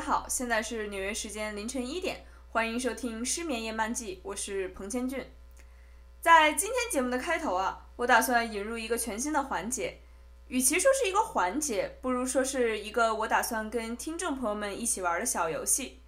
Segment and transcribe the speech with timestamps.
[0.00, 5.30] 大家好，现在是纽约时间凌晨一点，欢迎收听《失眠夜漫记》，我是彭千俊。
[6.22, 10.00] 在今天节目的开头啊，我打算引入一个全新的环节，
[10.46, 16.00] 与其说是一个环节，不如说是一个我打算跟听众朋友们一起玩的小游戏。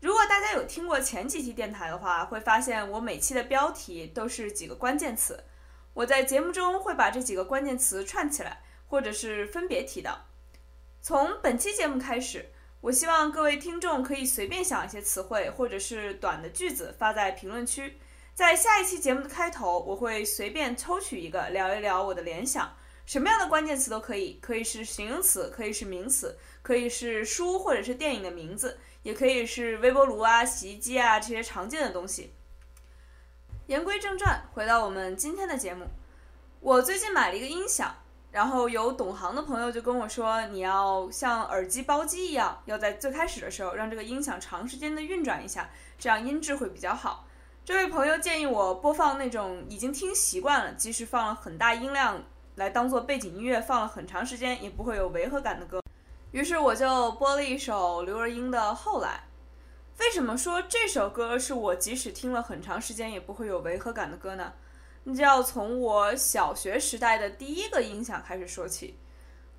[0.00, 5.42] 如果大家有听过前几期电台的话，会发现我每期的标题都是几个关键词，
[5.94, 10.26] 我在节目中会把这几个关键词串起来，或者是分别提到。
[11.02, 12.50] 从本期节目开始，
[12.86, 17.98] 我希望各位听众可以随便想一些词汇或者是短的句子发在评论区。
[18.32, 32.34] 在下一期节目的开头，我会随便抽取一个聊一聊我的联想，什么样的关键词都可以，可以是形容词，可以是名词，可以是书或者是电影的名字，也可以是微波炉啊、洗衣机啊这些常见的东西。
[33.66, 35.86] 言归正传，回到我们今天的节目，
[36.60, 37.96] 我最近买了一个音响。
[38.36, 47.24] 然后有懂行的朋友就跟我说，你要像耳机包机一样，要在最开始的时候让这个音响长时间的运转一下，这样音质会比较好。
[47.64, 52.22] 这位朋友建议我播放那种已经听习惯了，即使放了很大音量
[52.56, 55.80] 来当做背景音乐，放了很长时间也不会有违和感的歌。
[56.32, 59.24] 于是我就播了一首刘若英的《后来》。
[60.00, 64.52] 为什么说这首歌是我即使听了很长时间也不会有违和感的歌呢？
[65.08, 68.98] 那就要从我小学时代的第一个音响开始说起。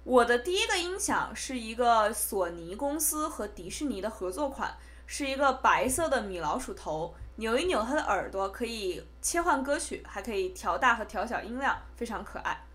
[0.03, 12.65] 我的第一个音响是一个索尼公司和迪士尼的合作款，是一个白色的米老鼠头，扭一扭它的耳朵可以切换歌曲，还可以调大和调小音量，非常可爱。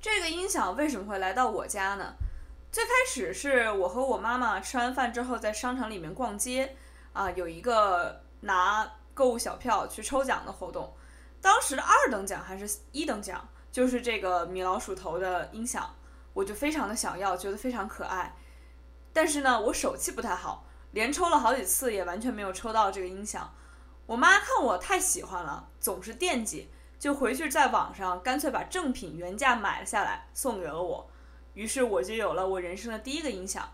[0.00, 2.14] 这个音响为什么会来到我家呢？
[2.70, 6.74] 最开始是我和我妈妈吃完饭之后在商场里面逛街，
[7.12, 10.90] 啊，有一个拿购物小票去抽奖的活动。
[11.42, 15.92] 当时的二等奖还是一等奖，就是这个米老鼠头的音响，
[16.32, 18.34] 我就非常的想要，觉得非常可爱。
[19.12, 23.52] 但是呢，我手气不太好，连抽了好几次也完全没有抽到这个音响。
[24.06, 31.10] 我妈看我太喜欢了，总是惦记，就回去在网上干脆把正品原价买了下来，送给了我。
[31.54, 33.68] 于是我就有了我人生的第一个音响。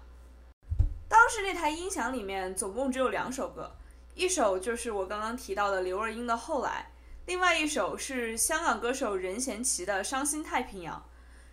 [1.07, 3.77] 当时那台音响里面总共只有两首歌，
[4.15, 6.91] 一首就是我刚刚提到的刘若英的《后来》。
[7.29, 10.97] 另外一首是香港歌手任贤齐的《伤心太平洋》，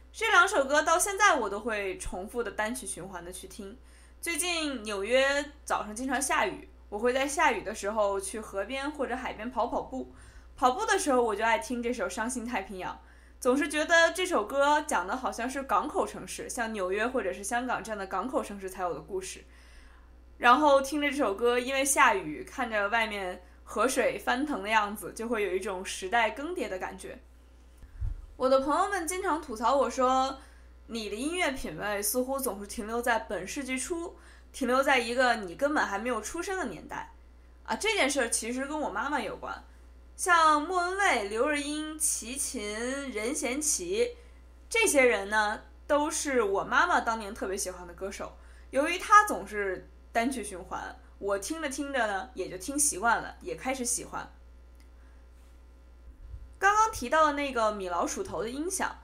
[0.10, 3.78] 这两首歌到现在我都会重复的单曲循环的去听。
[4.22, 10.14] 最近纽约早上经常下雨，我会在下雨的时候去河边或者海边跑跑步。
[10.56, 12.94] 跑步的时候我就爱听这首《伤心太平洋》，
[13.42, 19.44] 总是觉得这首歌讲的好像是港口城市，像纽约或者是香港这样的港口城市才有的故事。
[20.38, 23.44] 然后听着这首歌，因为下雨，看着外面。
[23.66, 27.20] 河水翻腾的样子，就会有一种时代更迭的感觉。
[28.38, 30.40] 我的朋友们经常吐槽我说
[30.88, 34.16] ：“你的音乐品味似乎总是停留在本世纪初，
[34.54, 37.12] 停留在一个你根本还没有出生的年代。”
[37.66, 39.64] 啊，这件事儿其实跟我妈妈有关。
[40.16, 44.16] 像莫文蔚、刘若英、齐秦、任贤齐
[44.70, 48.38] 这些人呢，都是我妈妈当年特别喜欢的歌手。
[48.70, 50.98] 由于她总是单曲循环。
[51.20, 54.32] 我听着听着呢，也就听习惯了，也开始喜欢。
[56.58, 58.98] 刚刚提到的那个米老鼠头的音响，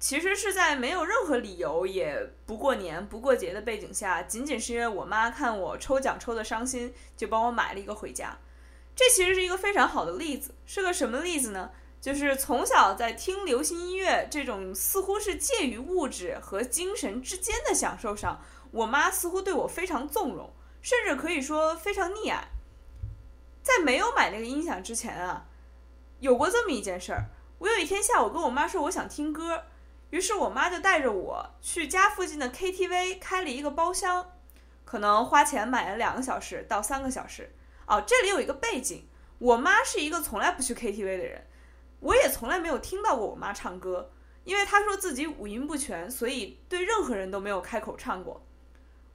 [0.00, 8.38] 其实是在没有任何理由，也不过年不过节的背景下，仅仅是因为我妈看我抽奖抽的伤心，就帮我买了一个回家。
[8.96, 11.72] 这其实是一个非常好的例子，是个什么例子呢？
[12.00, 18.42] 就是从小在听流行音乐这种似乎是介于物质和精神之间的享受上，
[18.74, 20.52] 我妈似乎对我非常纵容。
[20.82, 22.48] 甚至可以说非常溺爱。
[23.62, 25.46] 在没有买那个音响之前啊，
[26.20, 27.30] 有过这么一件事儿。
[27.58, 29.64] 我有一天下午跟我妈说我想听歌，
[30.10, 34.32] 于是我妈就带着我去家附近的 KTV 开了一个包厢，
[34.84, 37.54] 可能花钱买了两个小时到三个小时。
[37.86, 41.46] 哦，这里有一个背景，我妈是一个从来不去 KTV 的人，
[42.00, 44.10] 我也从来没有听到过我妈唱歌，
[44.44, 48.44] 因为她说自己五音不全，所以对任何人都没有开口唱过。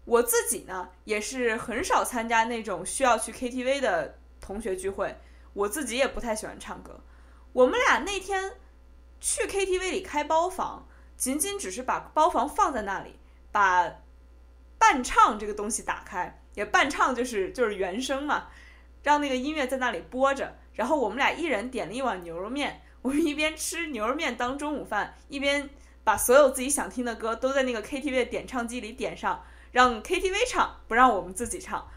[0.09, 5.15] 我自己呢，也是很少参加那种需要去 KTV 的同学聚会。
[5.53, 6.99] 我自己也不太喜欢唱歌。
[7.53, 8.53] 我们俩那天
[9.21, 13.19] 去 KTV 里开包房，仅仅只是把包房放在那里，
[13.51, 13.99] 把
[14.79, 18.47] 伴唱这个东西打开，也伴唱就是就是原声嘛，
[19.03, 20.55] 让那个音乐在那里播着。
[20.73, 25.69] 然后我们俩一人点了一碗牛肉面，我们一边吃牛肉面当中午饭，一边
[26.03, 29.43] 把所有自己想听的歌都在那个 KTV 点唱机里点上。
[29.71, 31.87] 让 KTV 唱，不让我们自己唱。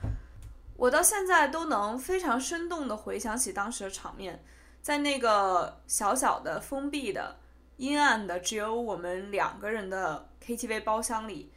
[0.76, 4.44] 我到现在都能非常生动地回想起当时的场面，
[4.80, 7.38] 在那个小小的、封闭的、
[7.76, 11.52] 阴暗的、只有我们两个人的 KTV 包厢里，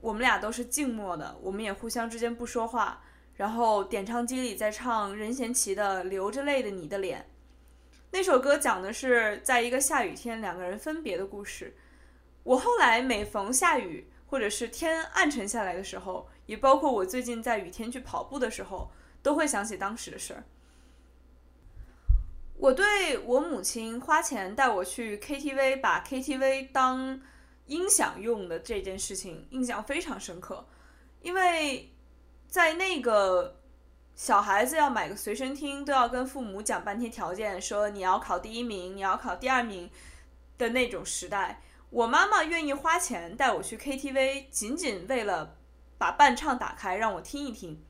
[0.00, 3.02] 我们俩都是静默的，我们也互相之间不说话。
[3.36, 7.20] 然后点唱机里在唱任贤齐的《流着泪的你的脸》，
[8.10, 11.76] 那首歌讲的是在一个下雨天两个人分别的故事。
[12.44, 18.90] 我后来每逢下雨或者是天暗沉下来的时候，也包括我最近在雨天去跑步的时候，
[19.22, 20.44] 都会想起当时的事儿。
[22.56, 27.20] 我对我母亲花钱带我去 KTV，把 KTV 当
[27.66, 30.66] 音响用的这件事情印象非常深刻，
[31.22, 31.90] 因为。
[32.48, 33.60] 在那个
[34.14, 39.90] 小孩子要买个随身听都要跟父母讲半天条件，说你要考第一名，你要考第二名
[40.56, 41.60] 的那种时代，
[41.90, 45.56] 我妈妈愿意花钱带我去 KTV，仅仅为了
[45.96, 47.82] 把伴唱打开让我听一听。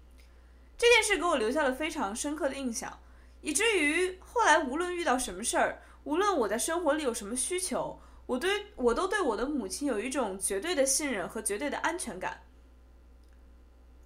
[0.77, 2.99] 这件事给我留下了非常深刻的印象，
[3.41, 12.43] 以至于后来无论遇到什么事儿，无论我在生活里有什么需求，我对我都对我的母亲有一种绝对的信任和绝对的安全感。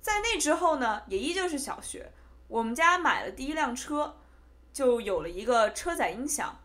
[0.01, 2.13] 在那之后呢，也依旧是小学。
[2.47, 4.17] 我们家买了第一辆车，
[4.73, 6.59] 就有了一个车载音响。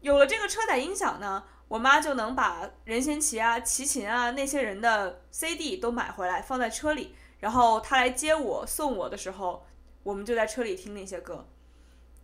[0.00, 9.64] 有了这个车载音响呢，我妈就能把任贤齐啊、齐秦啊那些人的 CD 都买回来放在车里，然后他来接我、送我的时候，
[10.02, 11.46] 我们就在车里听那些歌。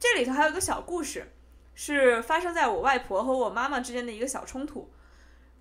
[0.00, 1.32] 这里头还有一个小故事，
[1.74, 4.92] 是发生在我外婆和我妈妈之间的一个小冲突。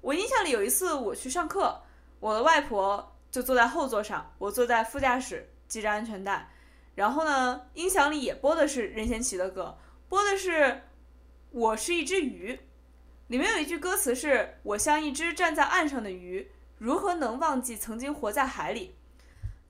[0.02, 1.84] 我印象里有一次我去上课，
[2.20, 3.12] 我的外婆。
[3.32, 6.50] 就坐在后座上，我坐在副驾驶系着安全带，
[6.94, 9.78] 然后呢，音响里也播的是任贤齐的歌，
[10.08, 10.52] 播的是
[11.52, 12.54] 《我是一只鱼》，
[13.28, 18.96] 里面有一句歌词是“我像一只站在岸上的鱼，如何能忘记曾经活在海里”。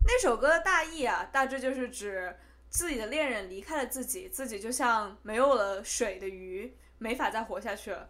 [0.05, 2.35] 那首歌的大意啊，大致就是指
[2.69, 8.09] 自己的恋人离开了自己，自己就像没有了水的鱼，没法再活下去了。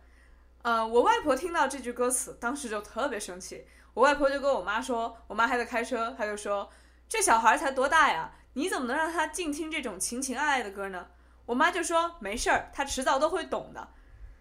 [0.64, 3.68] 呃，我外婆听到这句歌词，当时就特别生气。
[3.94, 6.68] 我外婆就跟我妈说，我妈还在开车，她就说
[7.08, 8.32] ：“这小孩才多大呀？
[8.54, 11.08] 你怎么能让他净听这种情情爱爱的歌呢？”
[11.46, 13.88] 我妈就说：“没事儿，他迟早都会懂的，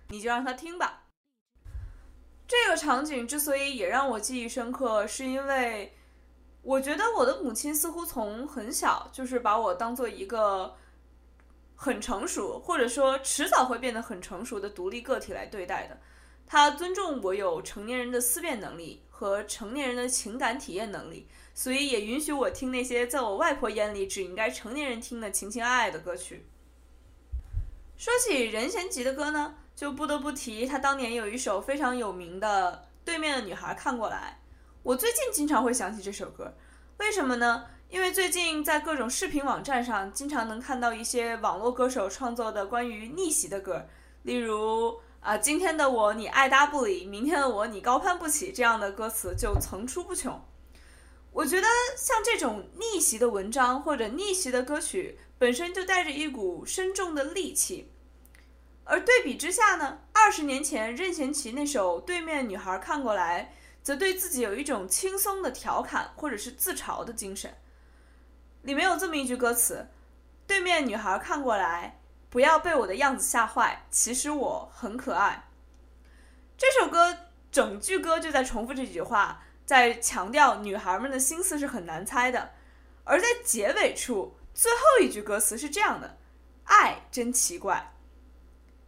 [0.08, 1.04] 你就让他听吧。”
[2.46, 5.96] 这个场景之所以也让我记忆深刻，是因为
[6.62, 10.76] 我觉得我的母亲似乎从很小就是把我当做一个
[11.74, 15.98] 很成熟，或者说迟早会变得很成熟的独立个体来对待的。
[16.46, 19.02] 她尊重我有成年人的思辨能力。
[19.16, 26.44] 和成年人的情感体验能力，所以也允许我听那些在我外婆眼里只应该成年人听的情情爱爱的歌曲。
[27.96, 34.41] 说起任贤齐的歌呢，就不得不提他当年有一首非常有名的《对面的女孩看过来》。
[34.82, 36.55] 我最近经常会想起这首歌，
[36.99, 37.65] 为什么呢？
[37.88, 43.87] 因为最近在各种视频网站上，经常能看到一些网络歌手创作的关于逆袭的歌，
[44.23, 45.00] 例如。
[45.25, 50.38] 啊，今天的我你爱搭不理，明天的我你高攀不起，这样的歌词就层出不穷。
[51.32, 51.67] 我觉得
[51.97, 57.91] 像这种逆袭的文章或者逆袭的歌曲，本身就带着一股深重的戾气。
[58.84, 67.54] 而对比之下呢，二十年前任贤齐那首《对面女孩看过来》，则对自己有一种轻松的调侃或者是自嘲的精神。
[68.62, 69.88] 里面有这么一句歌词
[70.47, 75.44] ：“对面女孩看过来。”不要被我的样子吓坏，其实我很可爱。
[76.59, 77.16] 这首歌
[77.52, 82.50] 整句歌就在重复这几句话，在强调女孩们的心思是很难猜的。
[83.04, 86.18] 而在结尾处，最后一句歌词是这样的
[86.66, 87.93] ：“爱真奇怪。”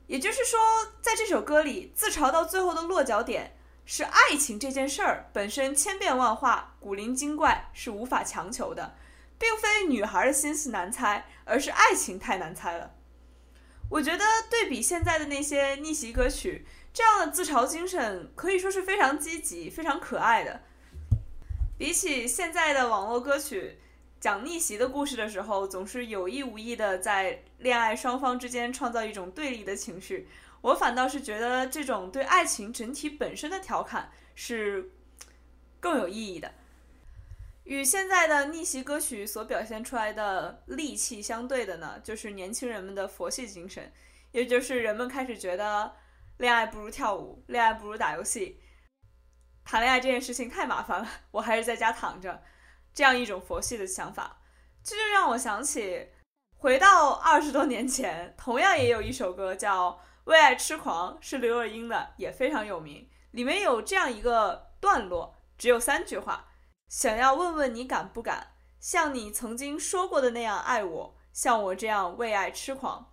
[0.06, 0.58] 也就是说，
[1.02, 8.96] 在这首歌里，自嘲到最后的落脚点是爱情这件事儿本身千变万化、古灵精怪，是无法强求的，
[9.38, 12.92] 并非女孩的心思难猜，而是爱情太难猜了。
[13.88, 20.62] 我觉得对比现在的那些逆袭歌曲，这样的自嘲精神可以说是非常积极、非常可爱的。
[21.78, 23.78] 比起现在的网络歌曲
[24.18, 30.26] 讲逆袭的故事的时候，总是有意无意的在恋爱双方之间创造一种对立的情绪，
[30.62, 34.90] 我反倒是觉得这种对爱情整体本身的调侃是
[35.78, 36.52] 更有意义的。
[37.64, 43.92] 与现在的逆袭歌曲所表现出来的戾气相对的呢，就是年轻人们的佛系精神，
[44.30, 45.92] 也就是人们开始觉得
[46.38, 48.60] 恋爱不如跳舞，恋爱不如打游戏，
[49.64, 52.40] 谈恋爱这件事情太麻烦了，我还是在家躺着，
[52.96, 54.38] 这样一种佛系的想法，
[54.82, 56.08] 这就让我想起，
[56.56, 59.90] 回到二十多年前，同样也有一首歌叫
[60.24, 66.48] 《为爱痴狂》，是刘若英的，也非常有名，里面有这样一个段落，只有三句话。
[66.88, 73.12] 想要问问你敢不敢像你曾经说过的那样爱我，像我这样为爱痴狂。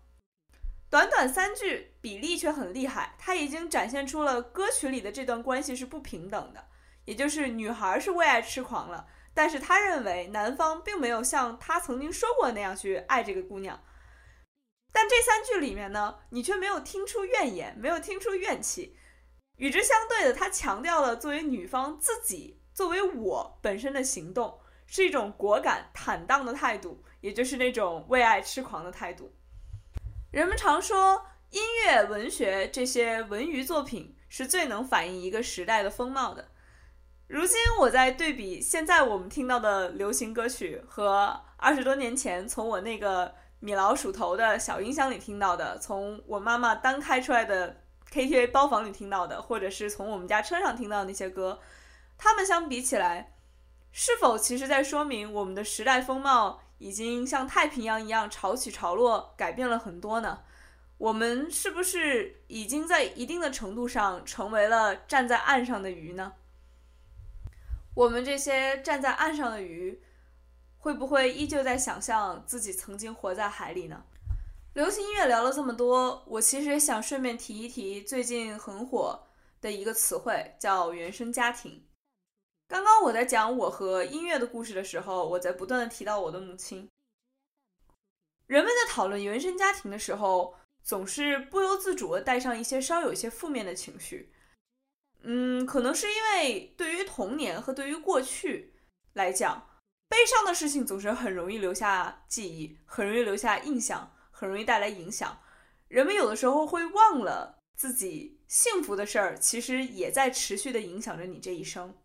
[0.89, 3.15] 短短三句，比例却很厉害。
[3.19, 6.67] 它已经展现出了歌曲里的这段关系是不平等的，
[7.03, 13.83] 也就是女孩是为爱痴狂了，但是他认为男方并没有像他曾经说过那样去爱这个姑娘。
[14.91, 18.95] 但这三句里面呢，你却没有听出怨言，没有听出怨气。
[19.57, 29.33] 与之相对的，他强调了作为女方自己，作为我本身的行动，是一种果敢坦荡的态度，也就是那种为爱痴狂的态度。
[30.31, 36.51] 人们常说，音乐、文学这些文娱作品是最能反映一个时代的风貌的。
[37.27, 47.77] 如今，我在对比现在我们听到的流行歌曲和二十多年前从我那个米老鼠头的小音箱里听到的，从我妈妈单开出来的。
[48.11, 51.59] KTV 包房里听到的，或者是从我们家车上听到的那些歌，
[52.15, 53.33] 他们相比起来，
[53.91, 60.41] 是否其实在说明我们的时代风貌已经像太平洋一样潮起潮落，改变了很多呢？
[60.99, 66.33] 我们是不是已经在一定的程度上成为了站在岸上的鱼呢？
[67.95, 70.01] 我们这些站在岸上的鱼，
[70.77, 74.03] 会不会依旧在想象自己曾经活在海里呢？
[74.73, 79.27] 流行音乐聊了这么多，我其实想顺便提一提最近很火
[79.61, 81.85] 的一个词汇，叫原生家庭。
[82.67, 86.89] 刚刚我在讲我和音乐的故事的时候，我在不断的提到我的母亲。
[88.47, 94.33] 人们在讨论原生家庭的时候，总是不由自主的带上一些稍有一些负面的情绪。
[95.23, 98.75] 嗯，可能是因为对于童年和对于过去
[99.13, 99.67] 来讲，
[100.07, 104.11] 悲伤的事情总是很容易留下记忆，很容易留下印象。
[104.35, 105.39] 很容易带来影响，
[105.87, 111.95] 人们有的时候会忘了自己幸福的事儿，其实也在持续的影响着你这一生。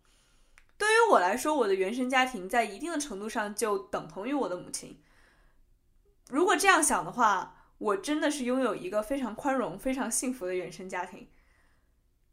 [0.77, 5.03] 对于我来说，我的原生家庭在一定的程度上就等同于我的母亲。
[6.29, 11.27] 如果这样想的话，我真的是拥有一个非常宽容、非常幸福的原生家庭。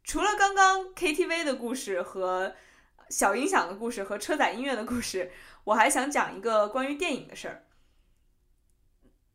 [0.06, 2.54] 除了刚刚 KTV 的故事和
[3.10, 5.32] 小音响的故事和车载音乐的故事，
[5.64, 7.66] 我还想讲一个关于电影的事儿。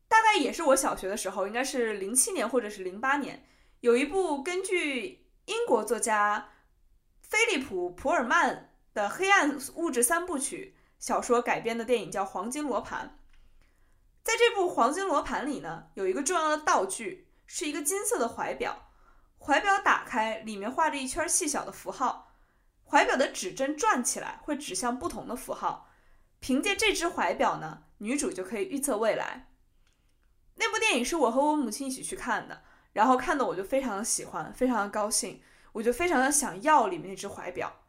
[0.08, 3.44] 大概也是我小学的时候，应该是零七年或者是零八年，
[3.80, 6.48] 有一部根据英国作家
[7.20, 13.18] 菲利普·普尔曼的《黑暗物质三部曲》小说改编的电影，叫《黄金罗盘》。
[14.22, 18.88] 在这部《黄金罗盘》里呢，有一个重要的道具，是一个金色的怀表。
[19.44, 22.32] 怀表打开，里面画着一圈细小的符号，
[22.84, 25.88] 怀表的指针转起来会指向不同的符号。
[26.38, 29.48] 凭借这只怀表呢，女主就可以预测未来。
[30.56, 37.80] 那部电影是我和我母亲一起去看的，然后看的我就非常的喜欢，非常的高兴，我就非常的想要里面那只怀表。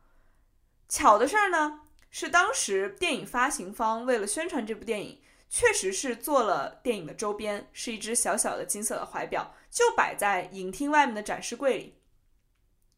[0.90, 12.00] 巧的事儿呢，是当时电影发行方为了宣传这部电影，确实是做了电影的周边，是一只小小的金色的怀表，就摆在影厅外面的展示柜里。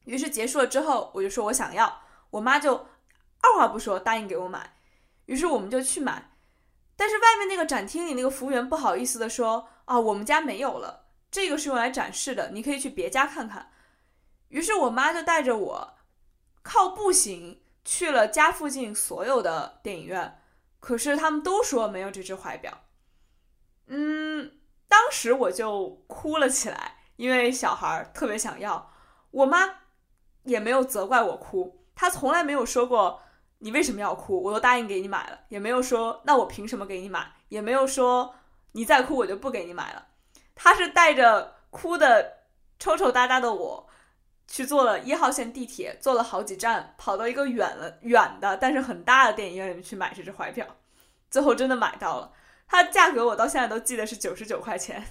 [0.03, 2.01] 于是结束了之后，我就说我想要，
[2.32, 2.88] 我妈就
[3.39, 4.75] 二话不说答应给我买，
[5.27, 6.32] 于是我们就去买。
[6.98, 13.72] 但是外面那个展厅里那个服务员不好意思的说：“啊，我们家没有了，这个是用来展示的，你可以去别家看看。”
[14.50, 15.98] 于是我妈就带着我
[16.62, 20.41] 靠步行去了家附近所有的电影院，
[20.79, 22.84] 可是他们都说没有这只怀表。
[23.88, 24.54] 嗯，
[24.87, 28.91] 当时我就哭了起来，因为小孩特别想要。
[29.31, 29.69] 我妈
[30.43, 33.21] 也没有责怪我哭，她从来没有说过。
[33.59, 34.43] 你为什么要哭？
[34.43, 38.35] 我都答应给你买了，也没有说那我凭什么给你买，也没有说
[38.73, 40.07] 你再哭我就不给你买了。
[40.53, 42.43] 他是带着哭的
[42.77, 43.87] 抽抽搭搭的我，
[44.45, 50.67] 去坐了一号线地铁，坐了好几站，跑到一个远了远的但是很大的电影院里面去买这只怀表，
[51.31, 52.31] 最后真的买到了。
[52.67, 55.03] 它价格我到现在都记得是九十九块钱。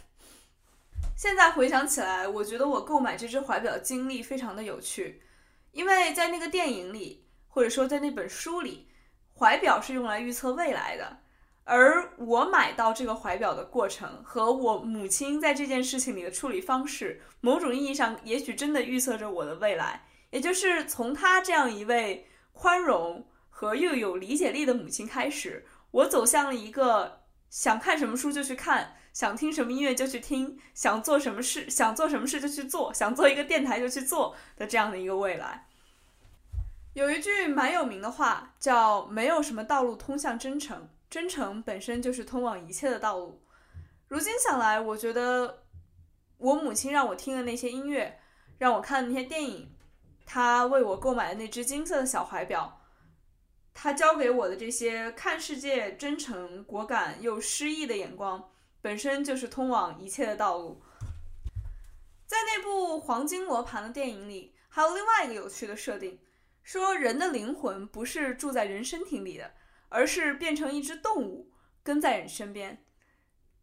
[1.17, 5.23] 现在回想起来，我觉得我购买这只怀表经历非常的有趣，
[5.73, 7.23] 因为在那个电影里。
[7.55, 8.89] 或者说，在那本书里，
[9.39, 11.19] 怀表是用来预测未来的，
[11.63, 20.05] 而我买到这个怀表的过程和我母亲在这件事情里的处理方式，某种意义上也许真的预测着我的未来。
[20.31, 27.21] 也就是从她这样一位宽容和又有理解力的母亲开始，我走向了一个
[27.55, 35.69] 想看什么书就去看，想听什么音乐就去听，想做什么事想做什么事就去做，想做一个电台就去做的这样的一个未来。
[36.95, 43.41] 有一句蛮有名的话，叫“没有什么道路通向真诚，真诚本身就是通往一切的道路”。
[44.09, 45.63] 如今想来，我觉得
[46.39, 48.19] 我母亲让我听的那些音乐，
[48.59, 49.73] 让我看的那些电影，
[50.27, 52.81] 她为我购买的那只金色的小怀表，
[53.75, 58.51] 他教给我的这些看世界真诚、果敢又诗意的眼光，
[58.81, 60.81] 本身就是通往一切的道路。
[62.27, 66.19] 在那部《黄金罗盘》的电影里，还有另外一个有趣的设定。
[66.63, 69.53] 说人的灵魂不是住在人身体里的，
[69.91, 71.53] 而是变成一只动物
[71.83, 72.83] 跟在人身边。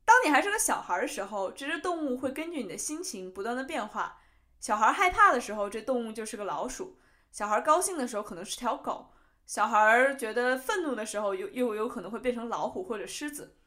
[0.06, 4.22] 当你还是个小孩的时候，这只动物会根据你的心情不断的变化。
[4.60, 6.96] 小孩害怕的时候，这动物就是个老鼠；
[7.32, 9.12] 小孩高兴的时候，可能是条狗；
[9.52, 13.58] 小孩儿觉得愤怒的时候，又又有可能会变成老虎或者狮子。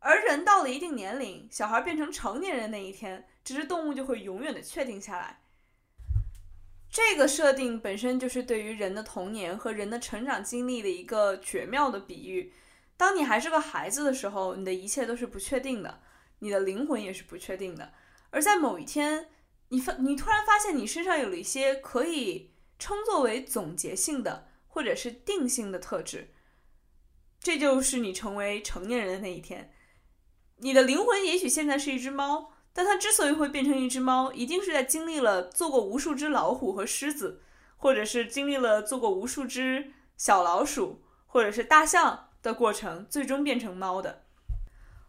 [0.00, 5.38] 而人到了一定年龄，小孩变成成年人那一天，这只动物就会永远的确定下来。
[6.90, 12.52] 这个设定本身就是对于人的童年和人的成长经历的一个绝妙的比喻。
[12.96, 16.00] 当你还是个孩子的时候，你的一切都是不确定的，
[16.40, 17.92] 你的灵魂也是不确定的。
[18.30, 19.28] 而在某一天，
[19.68, 26.34] 你发你突然发现你身上有了一些可以称作为总结性的或者是定性的特质，
[27.38, 29.72] 这就是你成为成年人的那一天。
[30.56, 32.50] 你的灵魂也许现在是一只猫。
[32.72, 37.40] 但它之所以会变成一只猫，一定是在经历了做过无数只老虎和狮子，
[37.76, 44.24] 或者是经历了做过无数只小老鼠或者是大象的过程，最终变成猫的。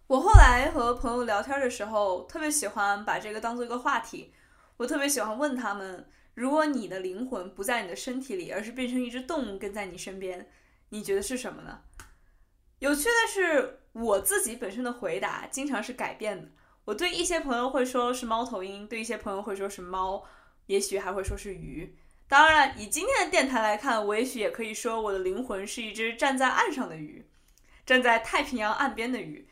[0.05, 4.31] 我后来和朋友聊天的时候，特别喜欢把这个当做一个话题。
[4.77, 10.47] 我特别喜欢问他们：如果你的灵魂不在你的身体里，而是变成一只动物跟在你身边，
[10.89, 11.81] 你觉得是什么呢？
[12.79, 16.49] 有趣的是，我自己本身的回答经常是改变的。
[16.83, 20.23] 我对一些朋友会说是猫头鹰，对一些朋友会说是猫，
[20.67, 21.97] 也许还会说是鱼。
[22.27, 27.25] 当然，以今天的电台来看，我也许也可以说我的灵魂是一只站在岸上的鱼，
[27.85, 29.47] 站在太平洋岸边的鱼。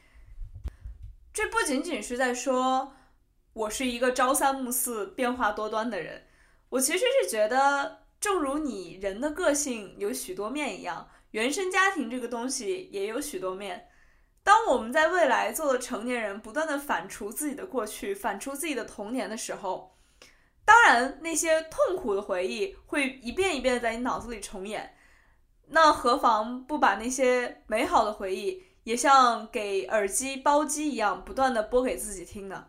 [1.32, 2.94] 这不仅仅是在说
[3.54, 6.28] 我是一个朝三暮四、变化多端的人，
[6.74, 13.90] 我其实是觉得，正如你人的个性有许多面一样，原生家庭这个东西也有许多面。
[14.44, 19.96] 当我们在未来做了成年人，不断的反刍自己的过去，反刍自己的童年的时候，
[20.66, 24.96] 当然那些痛苦的回忆会一遍一遍在你脑子里重演。
[25.68, 32.66] 那何妨不把那些美好的回忆，也像给耳机包机一样，不断的播给自己听呢？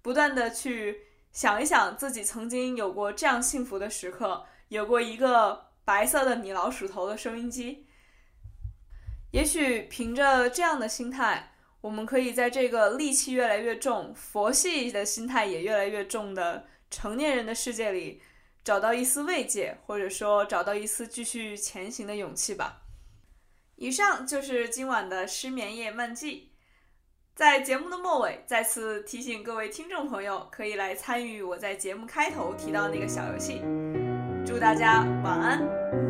[0.00, 7.86] 不断的去想一想自己曾经有过这样幸福的时刻，有过一个白色的米老鼠头的收音机。
[9.30, 18.22] 也许凭着这样的心态，我们可以在这个戾气越来越重、佛系的心态也越来越重的成年人的世界里，
[18.64, 22.82] 找到一丝慰藉，或者说找到一丝继续前行的勇气吧。
[23.76, 26.47] 以上就是今晚的失眠夜漫记。
[27.38, 33.62] 在节目的末尾，再次提醒各位听众朋友，可以来参与我在节目开头提到那个小游戏。
[34.44, 36.07] 祝大家晚安。